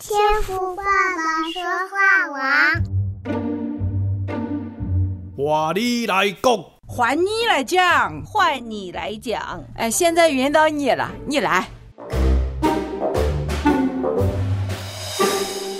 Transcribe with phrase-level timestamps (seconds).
[0.00, 2.38] 天赋爸爸说话王，
[5.36, 9.64] 话你来讲，换你来讲，换你来讲。
[9.74, 11.68] 哎，现在轮到你了，你来。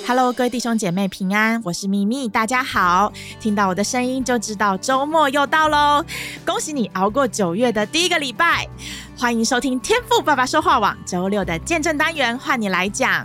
[0.05, 3.13] Hello，各位弟兄姐妹平安，我是咪咪，大家好。
[3.39, 6.05] 听到我的声音就知道周末又到喽，
[6.45, 8.67] 恭喜你熬过九月的第一个礼拜。
[9.17, 13.25] 欢迎收听天赋爸爸说话网周六的见证单元，换你来讲。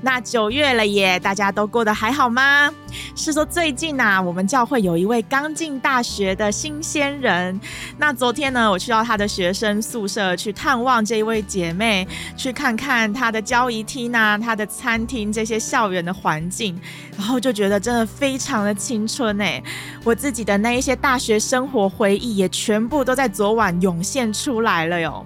[0.00, 2.72] 那九月了耶，大家都过得还好吗？
[3.14, 7.58] 是说最近啊，我们教会有一位刚进大学的新鲜人。
[7.98, 12.06] 那昨天呢，我去到他的学生宿舍去探望这一位姐妹，
[12.36, 16.78] 去看看她的交谊厅啊，她的餐厅这些校园的环境，
[17.16, 19.62] 然后就觉得真的非常的青春哎，
[20.04, 25.24] 我自己的那一些大学生活回忆也全部都在昨晚涌现出来了哟。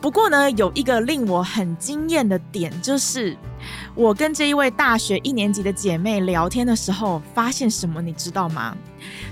[0.00, 3.36] 不过呢，有一个令我很惊艳的点就是。
[3.94, 8.76] 我跟这一位大学一年级的姐妹聊天的时候，发现什么，你知道吗？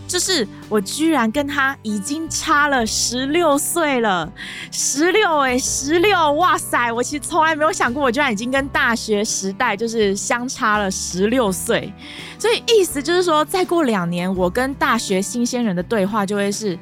[0.07, 4.33] 就是我居然跟他已经差了十六岁了，
[4.71, 6.93] 十六哎，十六，哇塞！
[6.93, 11.93] 我其实从来没有想过，我居然已经跟大学时代就是相差了十六岁。
[12.39, 16.79] 所以意思就是说，再过两年，我跟大学新鲜人的对话就会是：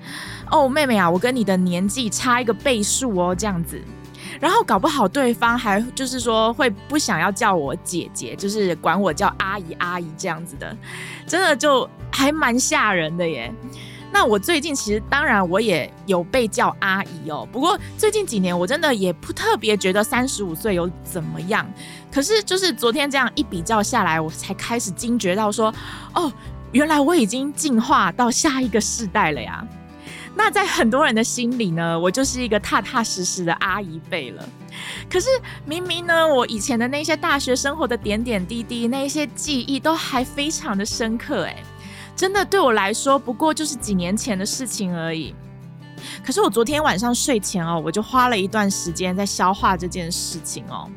[0.50, 3.80] 哦，妹妹啊，我跟你的年纪差一个倍数哦，这样子。
[4.40, 10.76] 然后搞不好对方还就是说会不想要叫我姐姐，就是管我叫阿姨阿姨这样子的，
[11.26, 13.52] 真的就还蛮吓人的耶。
[14.12, 21.68] 那我最近其实当然我也有被叫阿姨哦，不过最近几年我真的也不特别觉得三十五岁有怎么样。
[22.12, 25.74] 可是就是昨天这样一比较下来，我才开始惊觉到说，
[26.14, 26.32] 哦，
[26.70, 29.66] 原来我已经进化到下一个世代了呀。
[30.36, 34.48] 那在很多人的心里呢，我就是一个踏踏实实的阿姨辈了。
[35.10, 35.28] 可是
[35.64, 41.56] 明明呢，我以前的那些大学生活的点点滴滴，那些记忆都还非常的深刻，诶，
[42.16, 45.34] 真的对我来说，不过就是几年前的事情而已。
[46.24, 50.88] 可是我昨天晚上睡前哦，我就花了一段时间在消化这件事情哦。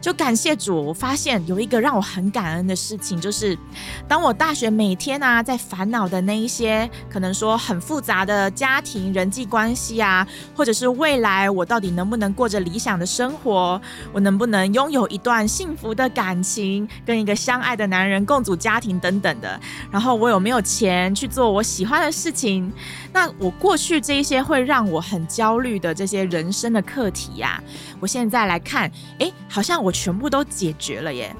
[0.00, 3.58] 就感谢主，我发现有一个让我很感恩的事情，就是
[4.06, 13.80] 当我大学每天啊在烦恼的那一些，可能说很复杂的家庭人际关系啊，或者是未来我到底能不能过着理想的生活，
[14.12, 19.58] 我能不能拥有一段幸福的感情，跟一个相爱的男人共组家庭等等的，
[19.90, 22.72] 然后我有没有钱去做我喜欢的事情？
[23.16, 27.58] 那我过去这一些会让我很焦虑的这些人生的课题呀，
[27.98, 31.34] 我现在来看，诶，好像我全部都解决了耶。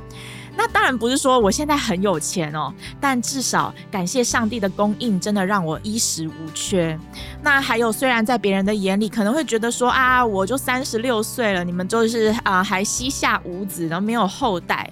[0.57, 6.99] 那当然不是说我现在很有钱哦，但至少感谢上帝的供应，真的让我衣食无缺。
[7.43, 14.91] 那还有，虽然在别人的眼里可能会觉得说啊，我就三十六岁了，你们就是啊还膝下无子，然后没有后代。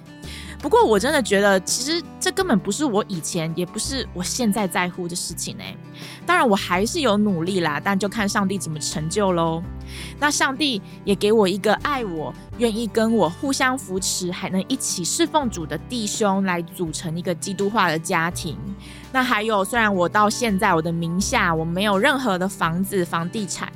[0.59, 5.63] 不过我真的觉得，其实这根本不是我以前，也不是我现在在乎的事情呢。
[6.25, 9.61] 当然我还是有努力啦，但就看上帝怎么成就喽。
[10.19, 18.57] 那上帝也给我一个爱我、愿意跟我互相扶持，还能一起侍奉主的弟兄，来组成一个基督化的家庭。
[19.11, 23.71] 那还有，虽然我到现在我的名下我没有任何的房子、房地产。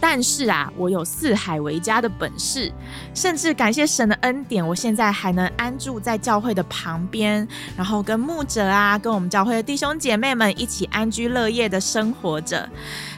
[0.00, 2.72] 但是啊，我有四海为家的本事，
[3.14, 12.68] 甚至感谢神的恩典，我现在还能安住在教会的旁边，然后跟牧者啊，跟我们教会的弟兄姐妹们一起安居乐业的生活着。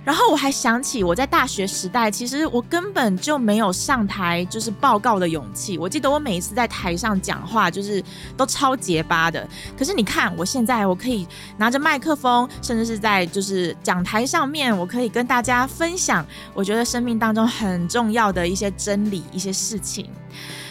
[0.02, 5.76] 然后我还想起我在大学时代，其实我根本就没有上台就是报告的勇气。
[5.76, 8.02] 我记得我每一次在台上讲话，就是
[8.36, 9.46] 都超结巴的。
[9.78, 16.24] 可是你看，我现在我可以拿着麦克风，甚至是在就是讲台上面，我可以跟大家分享，
[16.54, 20.08] 我觉得生命当中很重要的一些真理、一些事情。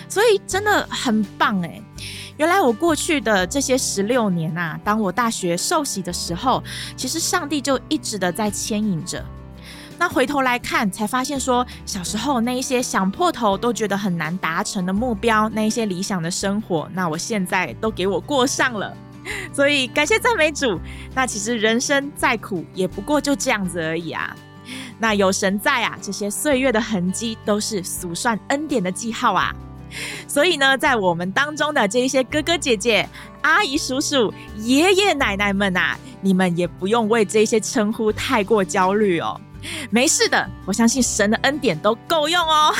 [0.08, 1.84] 所以真的很棒诶。
[2.38, 6.64] 原来我过去的这些十六年啊，当我大学受洗的时候，
[6.96, 9.24] 其实上帝就一直的在牵引着。
[9.98, 18.96] 那回头来看，才发现说，小时候那一些想破头都觉得很难达成的目标，那一些理想的生活，那我现在都给我过上了。
[19.54, 20.80] 所以感谢赞美主。
[21.14, 24.34] 那其实人生再苦，也不过就这样子而已啊。
[25.00, 29.56] 那有神在啊，这些岁月的痕迹都是数算恩典的记号啊。
[30.28, 33.10] 所以呢，在我们当中的这一些哥哥姐姐、
[33.42, 39.40] 阿姨叔叔、爷爷奶奶们啊，你们也不用为这些称呼太过焦虑哦。
[39.90, 42.74] 没事的，我相信神的恩典都够用哦。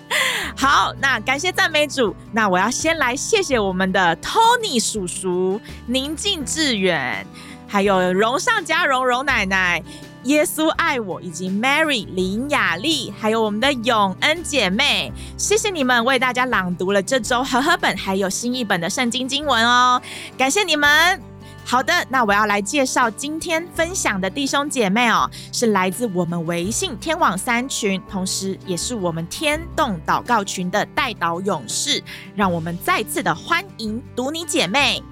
[0.56, 2.14] 好，那感谢赞美主。
[2.32, 7.26] 那我要先来谢谢我们的 Tony 叔叔、宁静致远，
[7.66, 9.82] 还有荣上加荣荣奶奶。
[10.24, 20.00] 耶稣爱我，以及 Mary 林雅丽，还有我们的永恩姐妹，谢谢你们为大家朗读了这周和合本还有新译本的圣经经文哦，
[20.38, 21.20] 感谢你们。
[21.66, 32.02] 好的，那我要来介绍今天分享的弟兄姐妹哦，是来自我们微信天网三群，同时也是我们天动祷告群的代祷勇士。
[32.34, 35.02] 让我们再次的欢迎读你姐妹。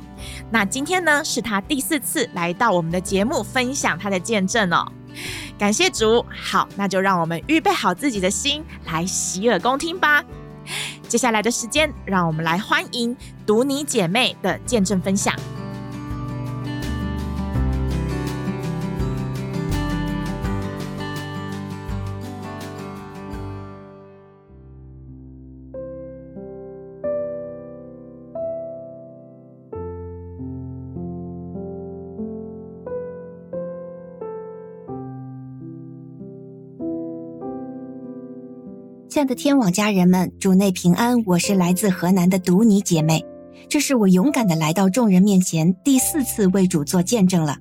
[0.50, 4.86] 那今天呢，是她第四次来到我们的节目，分享她的见证哦。
[5.58, 6.24] 感谢主。
[6.30, 10.24] 好，那就让我们预备好自己的心，来洗耳恭听吧。
[11.08, 13.16] 接下来的时间，让我们来欢迎
[13.46, 15.34] 读你姐妹的见证分享。
[39.12, 41.22] 亲爱的天网家人们，主内平安！
[41.26, 43.22] 我是来自河南的读你姐妹，
[43.68, 47.58] 这是我勇敢的来到众人面前第四次为主做见证了。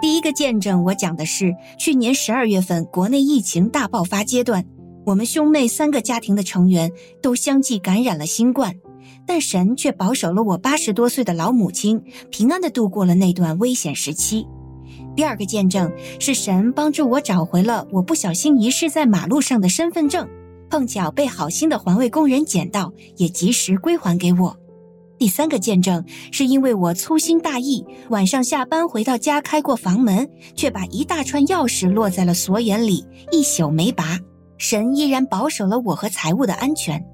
[0.00, 4.64] 第一个见证，我讲的是去年十二月份国内疫情大爆发阶段，
[5.06, 6.90] 我们兄妹三个家庭的成员
[7.22, 8.74] 都相继感染了新冠，
[9.24, 14.48] 但神却保守了我八十多岁的老母亲平安的度过了那段危险时期。
[15.14, 20.28] 第二个见证是神帮助我找回了我不小心遗失在马路上的身份证。
[20.68, 24.56] 碰巧被好心的环卫工人捡到，也及时归还给我。
[25.18, 34.18] 第三个见证是因为我粗心大意，晚上下班回到家开过房门，却把一大串钥匙落在了锁眼里，一宿没拔。
[34.58, 37.04] 神依然保守了我和财物的安全。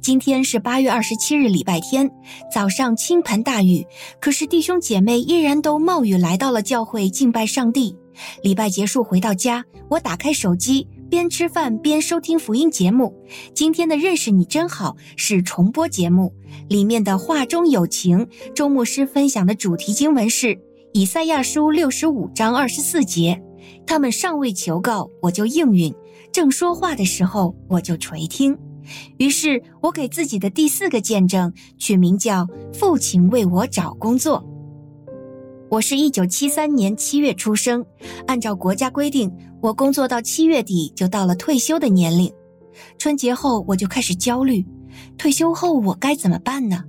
[0.00, 2.10] 今天是八月二十七日，礼拜天，
[2.52, 3.86] 早上倾盆大雨，
[4.20, 7.96] 可是弟兄姐妹依然都冒雨来到了教会敬拜上帝。
[8.42, 10.88] 礼拜结束回到家，我打开手机。
[11.08, 13.14] 边吃饭边收听福音节目，
[13.54, 16.34] 今天的认识你真好是重播节目，
[16.68, 18.28] 里面的话中有情。
[18.54, 20.58] 周牧师分享的主题经文是
[20.92, 23.40] 以赛亚书六十五章二十四节。
[23.86, 25.92] 他们尚未求告，我就应允；
[26.32, 28.58] 正说话的时候，我就垂听。
[29.18, 34.44] 于是，我给自己的第四个见证取名叫“父亲为我找工作”。
[35.76, 37.84] 我是一九七三年七月出生，
[38.26, 39.30] 按照国家规定，
[39.60, 42.32] 我工作到七月底就到了退休的年龄。
[42.96, 44.64] 春节后我就开始焦虑，
[45.18, 46.84] 退休后我该怎么办呢？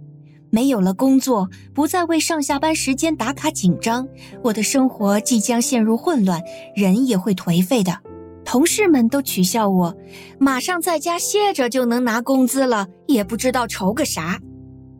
[0.49, 4.07] 没有了工作，不再为上下班时间打卡紧张，
[4.41, 6.41] 我的生活即将陷入混乱，
[6.73, 7.99] 人也会颓废的。
[8.45, 9.93] 同事们都取笑我，
[10.39, 14.39] 马上在家歇着就能拿工资了，也不知道愁个啥。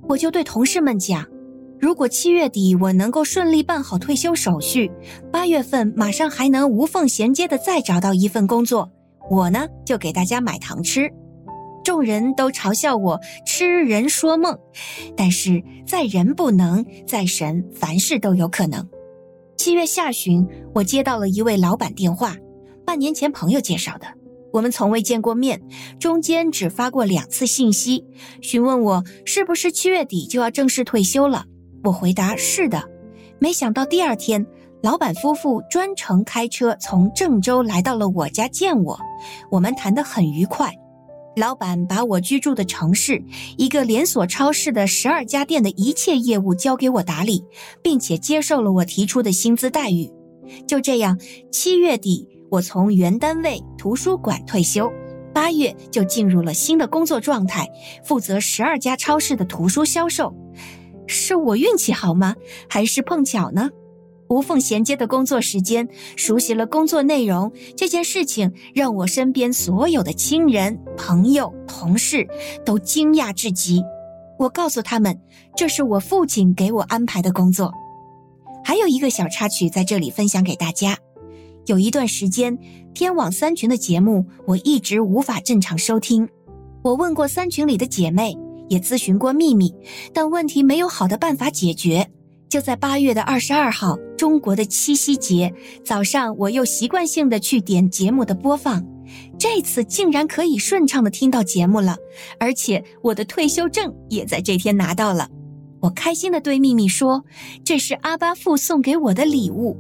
[0.10, 1.26] 我就对同事们讲。
[1.80, 4.92] 如果七月底我能够顺利办好退休手续，
[5.32, 8.92] 八月份马上还能无缝衔接的再找到一份工作，
[9.30, 11.12] 我呢就给大家买糖吃。
[11.84, 14.58] 众人都嘲笑我痴人说梦，
[15.16, 18.86] 但是在人不能，在神凡事都有可能。
[19.56, 22.36] 七月下旬，我接到了一位老板电话，
[22.86, 24.08] 半年前朋友介绍的，
[24.52, 25.62] 我们从未见过面，
[26.00, 28.04] 中间只发过两次信息，
[28.42, 31.46] 询问我是不是七月底就要正式退休了。
[31.88, 32.84] 我回答是的，
[33.40, 34.46] 没想到第二天，
[34.84, 39.00] 老板夫妇专程开车从郑州来到了我家见我，
[39.50, 40.74] 我们谈得很愉快。
[41.38, 43.24] 老板把我居住的城市
[43.58, 47.46] 一个连锁超市的十二家店的一切业务交给我打理，
[47.82, 50.12] 并且接受了我提出的薪资待遇。
[50.68, 51.18] 就这样，
[51.54, 54.92] 七月底我从原单位图书馆退休，
[55.34, 57.66] 八月就进入了新的工作状态，
[58.04, 60.36] 负责十二家超市的图书销售。
[61.08, 62.36] 是我运气好吗？
[62.70, 63.70] 还是碰巧呢？
[64.30, 65.88] 无缝衔接的工作时间，
[66.18, 72.28] 熟悉了工作内容，这件事情让我身边所有的亲人、朋友、同事
[72.66, 73.82] 都惊讶至极。
[74.38, 75.18] 我告诉他们，
[75.56, 77.72] 这是我父亲给我安排的工作。
[78.66, 80.98] 还有一个小插曲在这里分享给大家。
[81.66, 82.58] 有一段时间，
[82.94, 86.28] 天网三群的节目我一直无法正常收听。
[86.84, 88.38] 我问过三群里的姐妹。
[88.70, 89.74] 也咨询过秘密，
[90.14, 92.10] 但问题没有好的办法解决。
[92.50, 98.86] 就在八月的二十二号，中国的七夕节早上，我又习惯性的去点节目的播放，
[99.38, 101.98] 这次竟然可以顺畅的听到节目了，
[102.40, 105.30] 而且我的退休证也在这天拿到了。
[105.82, 107.24] 我开心的对秘密说
[107.66, 109.78] ：“这是阿巴父送给我的礼物。”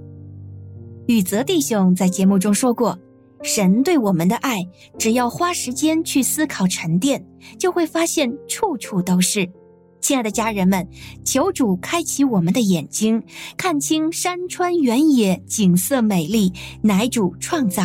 [1.07, 2.99] 宇泽弟兄在节目中说过。
[3.43, 4.67] 神对我们的爱，
[4.97, 7.25] 只要花时间去思考沉淀，
[7.57, 9.49] 就会发现处处都是。
[9.99, 10.87] 亲爱的家人们，
[11.25, 13.23] 求主开启我们的眼睛，
[13.57, 17.83] 看清山川原野，景色美丽，乃主创造。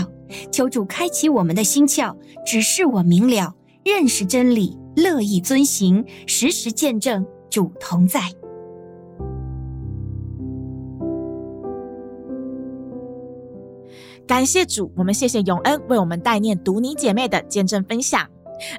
[0.51, 2.17] 求主开启我们的心窍，
[2.47, 3.55] 指示我明了，
[3.85, 8.21] 认识真理，乐意遵行，时时见证主同在。
[14.27, 18.27] 感谢主，我们谢谢永恩为我们代念读你姐妹的见证分享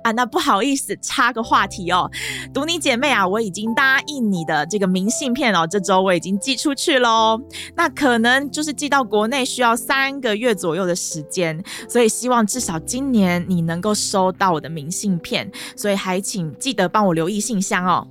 [0.03, 0.11] 啊。
[0.11, 2.09] 那不好意思，插个话题哦，
[2.53, 7.39] 读你姐妹啊，我已经答应你的这个明信片哦，这周我已经寄出去喽。
[7.75, 18.07] 那可能就是寄到国内需要三个月左右的时间，所以希望至少今年你能够收到我的明信片，所以还请记得帮我留意信箱哦。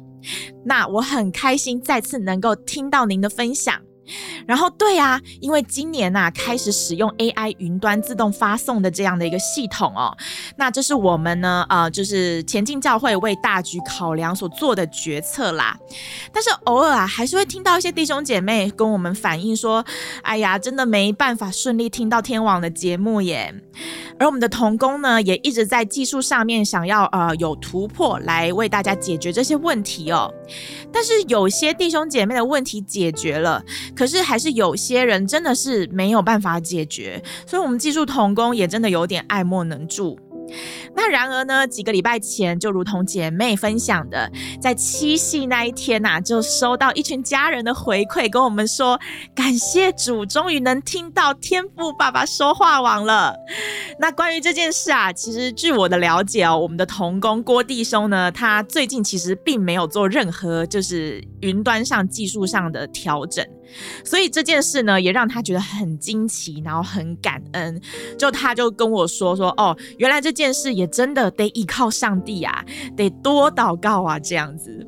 [0.65, 3.81] 那我很开心再次能够听到您的分享。
[4.47, 10.17] 然后对啊，因为今年呐、啊、开始使用 AI 云端自动发送的这样的一个系统哦，
[10.57, 15.79] 那这是我们呢呃就是前进教会为大局考量所做的决策啦。
[16.33, 19.85] 但是偶尔啊还是会听到一些弟兄姐妹跟我们反映说，
[20.23, 23.55] 哎呀真的没办法顺利听到天网的节目耶。
[24.19, 30.33] 而我们的同工呢也一直在技术上面想要呃有突破来为大家解决这些问题哦。
[30.93, 33.63] 但是有些弟兄姐妹的问题解决了。
[33.95, 40.19] 可是还是有些人真的是没有办法解决，所以我们技术童工也真的有点爱莫能助。
[40.95, 44.31] 那然而呢，几个礼拜前，就如同姐妹分享的，
[44.61, 49.01] 在七夕那一天呐、啊，就收到一群家人的回馈，跟我们说
[49.35, 53.35] 感谢主，终于能听到天父爸爸说话网了。
[53.99, 63.47] 那关于这件事啊，其实据我的了解哦，我们的童工郭弟兄呢，他最近其实并没有做任何就是云端上技术上的调整。
[64.05, 67.81] 所以这件事呢，也让他觉得很惊奇，然后很感恩。
[68.19, 72.65] 就他就跟我说说，哦，原来这件事也真的得依靠上帝啊，
[72.97, 74.87] 得多祷告啊，这样子。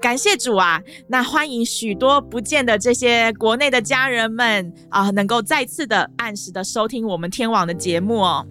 [0.00, 0.82] 感谢主啊！
[1.06, 8.44] 那欢迎许多不见的这些国内的家人们啊，能够再次的按时的收听我们天网的节目哦。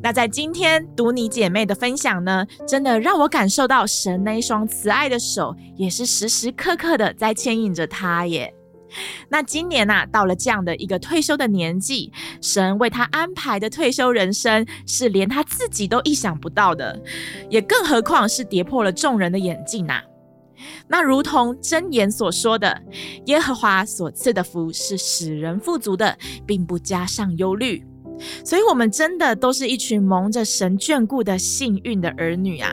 [0.00, 8.54] 那在今天读你姐妹的分享呢，真的让我感受到神那一双慈爱的手，也是时时刻刻的在牵引着他耶。
[9.28, 17.00] 那今年呐、到了这样的一个退休的年纪，神为他安排的退休人生是连他自己都意想不到的，
[17.50, 20.02] 也更何况是跌破了众人的眼镜呐、
[20.88, 22.82] 那如同箴言所说的，
[23.26, 27.84] 耶和华所赐的福是使人富足的，并不加上忧虑。
[28.44, 32.72] 所以，我们真的都是一群蒙着神眷顾的幸运的儿女啊。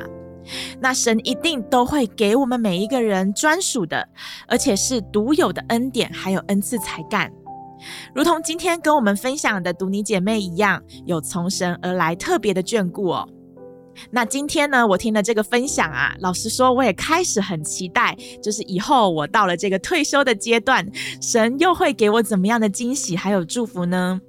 [0.79, 4.07] 那神一定都会给我们每一个人专属的，
[4.47, 7.31] 而且是独有的恩典，还有恩赐才干，
[8.13, 13.27] 如同今天跟我们分享的读你姐妹一样，有从神而来特别的眷顾哦。
[14.09, 20.89] 那今天呢，我听了这个分享啊，老实说，我也开始很期待，就是以后我到了这个退休的阶段，
[21.21, 24.19] 神又会给我怎么样的惊喜还有祝福呢？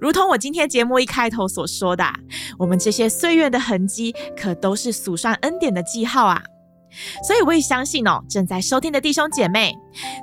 [0.00, 2.04] 如同我今天节目一开头所说的，
[2.58, 6.42] 我们这些岁月的痕迹，可都是数算恩典的记号啊！
[7.26, 9.74] 所以我也相信哦，正在收听的弟兄姐妹，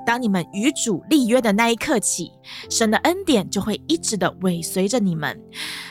[0.05, 2.31] 当你们与主立约的那一刻起，
[2.69, 5.38] 神的恩典就会一直的尾随着你们，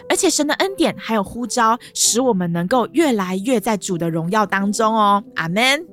[0.09, 5.23] 而且神的恩典还有呼召，使我们能够越来越在主的荣耀当中哦。
[5.35, 5.90] 阿门。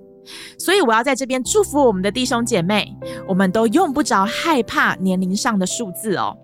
[0.57, 2.95] 所以我要在这边祝福我们的弟兄姐妹，
[3.27, 6.35] 我们都用不着害怕年龄上的数字哦，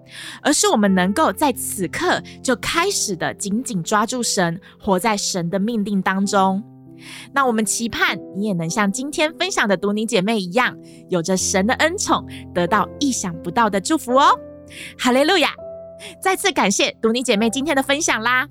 [0.41, 6.63] 而是我们能够在此刻就开始的紧紧抓住神，活在神的命定当中。
[7.33, 10.77] 那我们期盼你也能像今天分享的读你姐妹一样，
[11.09, 14.39] 有着神的恩宠，得到意想不到的祝福哦。
[14.97, 15.49] 哈利路亚！
[16.21, 18.47] 再次感谢读你姐妹今天的分享啦。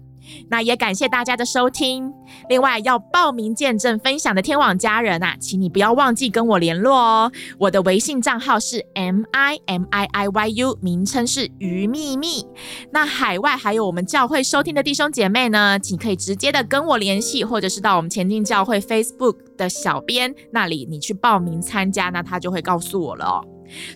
[0.49, 2.12] 那也感谢大家的收听。
[2.49, 7.33] 另外，要报名见证分享的天网家人啊，请你不要忘记跟我联络哦。
[7.59, 12.47] 我的微信账号是 M I M I I Y U，名称是鱼秘密。
[12.91, 23.43] 那海外还有我们教会收听的弟兄姐妹呢，请可以直接的跟我联系，或者是到我们前进教会 Facebook 的小编那里，你去报名参加，那他就会告诉我了。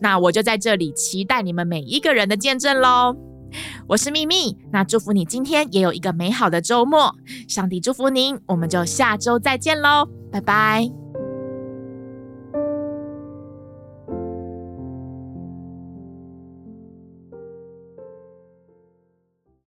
[0.00, 3.14] 那我就在这里期待你们每一个人的见证喽。
[3.88, 7.14] 我是秘密，那祝福你今天也有一个美好的周末，
[7.48, 11.05] 上帝祝福您，我们就下周再见喽，拜拜。